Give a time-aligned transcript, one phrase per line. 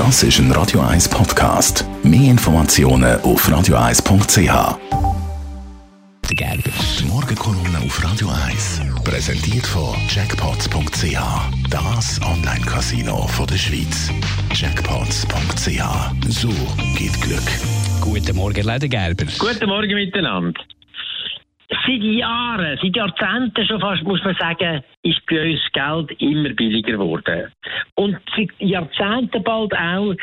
[0.00, 1.84] Das ist ein Radio 1 Podcast.
[2.02, 4.78] Mehr Informationen auf radio1.ch.
[6.26, 6.70] Der Gerber.
[6.98, 11.18] Die Morgenkolumne auf Radio 1 präsentiert von Jackpots.ch.
[11.68, 14.10] Das Online-Casino der Schweiz.
[14.54, 15.82] Jackpots.ch.
[16.30, 16.48] So
[16.96, 17.50] geht Glück.
[18.00, 19.26] Guten Morgen, Leder Gerber.
[19.38, 20.54] Guten Morgen miteinander.
[21.70, 26.92] Seit Jahren, seit Jahrzehnten schon fast, muss man sagen, ist bei uns Geld immer billiger
[26.92, 27.52] geworden.
[27.94, 30.14] Und seit Jahrzehnten bald auch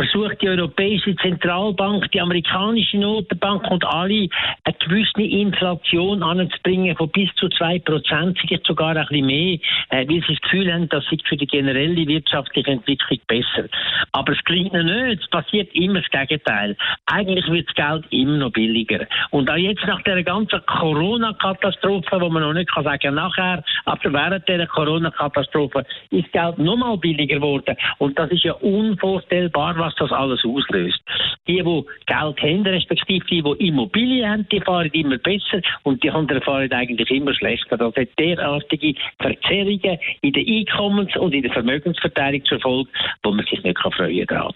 [0.00, 4.28] versucht die Europäische Zentralbank, die amerikanische Notenbank und alle
[4.64, 9.58] eine gewisse Inflation anzubringen von bis zu 2%, vielleicht sogar ein bisschen mehr,
[9.90, 13.68] äh, weil sie das Gefühl haben, das ist für die generelle wirtschaftliche Entwicklung besser.
[14.12, 16.76] Aber es klingt noch nicht, es passiert immer das Gegenteil.
[17.06, 19.06] Eigentlich wird das Geld immer noch billiger.
[19.30, 24.12] Und auch jetzt nach der ganzen Corona-Katastrophe, wo man noch nicht kann sagen nachher, aber
[24.12, 27.76] während der Corona-Katastrophe ist das Geld noch mal billiger geworden.
[27.98, 31.00] Und das ist ja unvorstellbar, was das alles auslöst.
[31.46, 36.10] Die, die Geld haben, respektive die, die Immobilien haben, die fahren immer besser und die
[36.10, 37.76] anderen fahren eigentlich immer schlechter.
[37.76, 42.90] Das hat derartige Verzerrungen in der Einkommens- und in der Vermögensverteilung zur Folge,
[43.22, 44.52] wo man sich nicht freuen kann.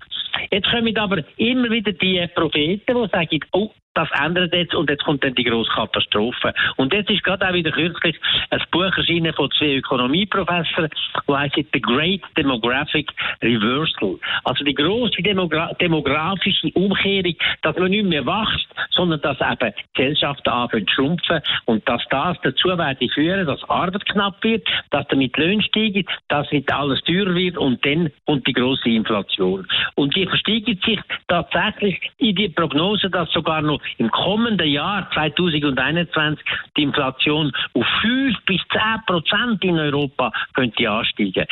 [0.51, 5.05] Jetzt kommen aber immer wieder die Propheten, die sagen, oh, das ändert jetzt und jetzt
[5.05, 6.53] kommt dann die grosse Katastrophe.
[6.77, 8.17] Und jetzt ist gerade auch wieder kürzlich
[8.51, 10.91] ein Buch erschienen von zwei Ökonomieprofessoren,
[11.27, 14.19] das heißt The Great Demographic Reversal.
[14.43, 20.51] Also die grosse Demogra demografische Umkehrung, dass man nicht mehr wächst, sondern dass eben Gesellschaften
[20.51, 25.37] anfangen zu schrumpfen und dass das dazu werde führen, dass Arbeit knapp wird, dass damit
[25.37, 29.67] Löhne steigen, dass nicht alles teurer wird und dann kommt die grosse Inflation.
[29.95, 36.45] Und die versteigert sich tatsächlich in die Prognose, dass sogar noch im kommenden Jahr 2021
[36.77, 41.47] die Inflation auf 5 bis 10 Prozent in Europa könnte ansteigen.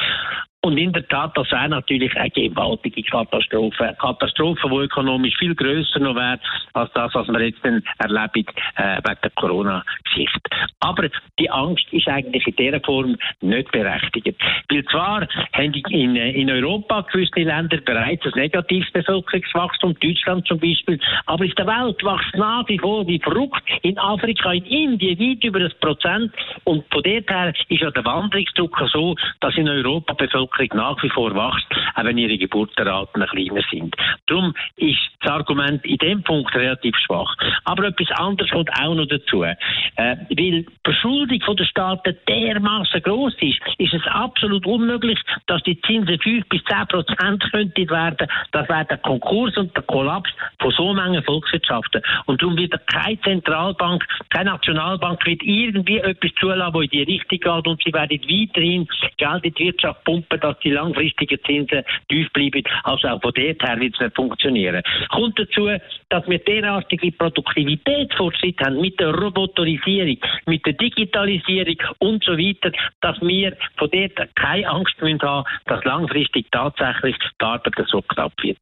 [0.64, 3.84] Und in der Tat, das wäre natürlich eine gewaltige Katastrophe.
[3.84, 6.38] Eine Katastrophe, die ökonomisch viel grösser noch wäre,
[6.74, 8.46] als das, was wir jetzt erleben
[8.76, 10.40] äh, wegen der Corona-Geschichte.
[10.78, 11.08] Aber
[11.40, 14.40] die Angst ist eigentlich in dieser Form nicht berechtigt.
[14.70, 21.00] Weil zwar haben in, in Europa gewisse Länder bereits ein negatives Bevölkerungswachstum, Deutschland zum Beispiel,
[21.26, 23.62] aber in der Welt wächst nach wie vor wie verrückt.
[23.82, 26.32] In Afrika, in Indien weit über das Prozent.
[26.64, 31.02] Und von dort her ist ja der Wanderungsdruck so, dass in Europa Bevölkerung Bevölkerung nach
[31.02, 33.94] wie vor wächst, auch wenn ihre Geburtenraten kleiner sind.
[34.26, 37.34] Darum ist das Argument in dem Punkt relativ schwach.
[37.64, 39.42] Aber etwas anderes kommt auch noch dazu.
[39.42, 39.54] Äh,
[39.96, 46.18] weil die Verschuldung der Staaten dermaßen groß ist, ist es absolut unmöglich, dass die Zinsen
[46.18, 48.28] 5 bis 10 Prozent könnten werden.
[48.52, 50.30] Das wäre der Konkurs und der Kollaps
[50.60, 52.02] von so manchen Volkswirtschaften.
[52.26, 57.38] Und darum wird keine Zentralbank, keine Nationalbank wird irgendwie etwas zulassen, was in die Richtung
[57.38, 62.30] geht und sie werden weiterhin Geld in die Wirtschaft pumpen, dass die langfristigen Zinsen tief
[62.32, 62.62] bleiben.
[62.84, 64.82] Also auch von dort her wird es nicht funktionieren.
[65.10, 65.68] Kommt dazu,
[66.08, 73.20] dass wir derartige Produktivitätsfortschritt haben mit der Roboterisierung, mit der Digitalisierung und so weiter, dass
[73.20, 78.58] wir von dort keine Angst müssen haben, dass langfristig tatsächlich die Arbeit so knapp wird.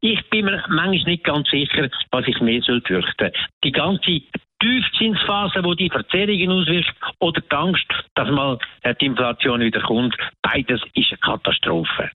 [0.00, 3.30] Ich bin mir manchmal nicht ganz sicher, was ich mehr soll fürchten.
[3.62, 4.22] Die ganze
[4.60, 8.58] Tiefzinsphase, wo die Verzerrungen auswirkt, oder die Angst, dass mal
[9.00, 10.16] die Inflation wieder kommt.
[10.42, 12.10] Beides ist eine Katastrophe.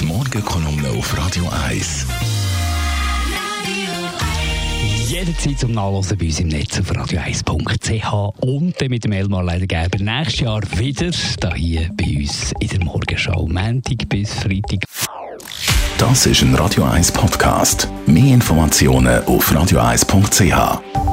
[0.00, 2.06] Die Morgenkolumne auf Radio 1.
[5.12, 9.98] Jederzeit zum Nachlesen bei uns im Netz auf radio1.ch und dann mit dem Elmar Leidergeber
[10.02, 11.10] nächstes Jahr wieder
[11.54, 13.46] hier bei uns in der Morgenschau.
[13.46, 14.80] Montag bis Freitag.
[15.98, 17.88] Das ist ein Radio 1 Podcast.
[18.06, 21.11] Mehr Informationen auf radio1.ch.